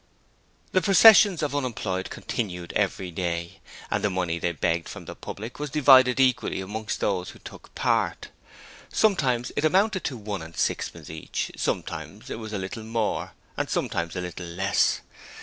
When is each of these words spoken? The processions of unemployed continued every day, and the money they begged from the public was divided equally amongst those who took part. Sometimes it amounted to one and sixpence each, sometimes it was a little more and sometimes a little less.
The 0.71 0.81
processions 0.81 1.43
of 1.43 1.55
unemployed 1.55 2.09
continued 2.09 2.73
every 2.75 3.11
day, 3.11 3.59
and 3.91 4.03
the 4.03 4.09
money 4.09 4.39
they 4.39 4.51
begged 4.51 4.89
from 4.89 5.05
the 5.05 5.13
public 5.13 5.59
was 5.59 5.69
divided 5.69 6.19
equally 6.19 6.59
amongst 6.59 7.01
those 7.01 7.29
who 7.29 7.37
took 7.37 7.75
part. 7.75 8.29
Sometimes 8.91 9.51
it 9.55 9.63
amounted 9.63 10.03
to 10.05 10.17
one 10.17 10.41
and 10.41 10.57
sixpence 10.57 11.11
each, 11.11 11.51
sometimes 11.55 12.31
it 12.31 12.39
was 12.39 12.51
a 12.51 12.57
little 12.57 12.81
more 12.83 13.33
and 13.55 13.69
sometimes 13.69 14.15
a 14.15 14.21
little 14.21 14.47
less. 14.47 15.01